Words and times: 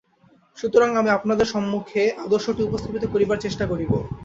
সুতরাং 0.57 0.89
আমি 0.95 1.09
আপনাদের 1.09 1.47
সম্মুখে 1.53 2.03
আদর্শটি 2.25 2.61
উপস্থাপিত 2.63 3.03
করিবার 3.13 3.43
চেষ্টা 3.45 3.65
করিব। 3.67 3.91